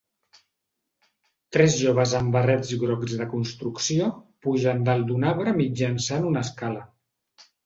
Tres 1.57 1.75
joves 1.81 2.15
amb 2.19 2.33
barrets 2.35 2.71
grocs 2.85 3.13
de 3.19 3.27
construcció 3.35 4.09
pugen 4.47 4.83
dalt 4.89 5.07
d'un 5.13 5.29
arbre 5.35 5.55
mitjançant 5.61 6.27
una 6.33 6.45
escala. 6.49 6.83